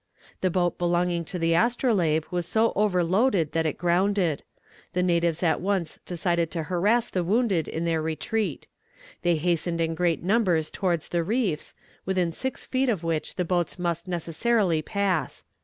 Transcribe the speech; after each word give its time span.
"The 0.39 0.49
boat 0.49 0.79
belonging 0.79 1.25
to 1.25 1.37
the 1.37 1.53
Astrolabe 1.53 2.25
was 2.31 2.47
so 2.47 2.73
overloaded 2.75 3.51
that 3.51 3.67
it 3.67 3.77
grounded. 3.77 4.41
The 4.93 5.03
natives 5.03 5.43
at 5.43 5.61
once 5.61 5.99
decided 6.07 6.49
to 6.49 6.63
harass 6.63 7.11
the 7.11 7.23
wounded 7.23 7.67
in 7.67 7.85
their 7.85 8.01
retreat. 8.01 8.65
They 9.21 9.35
hastened 9.35 9.79
in 9.79 9.93
great 9.93 10.23
numbers 10.23 10.71
towards 10.71 11.09
the 11.09 11.23
reefs, 11.23 11.75
within 12.03 12.31
six 12.31 12.65
feet 12.65 12.89
of 12.89 13.03
which 13.03 13.35
the 13.35 13.45
boats 13.45 13.77
must 13.77 14.07
necessarily 14.07 14.81
pass. 14.81 15.45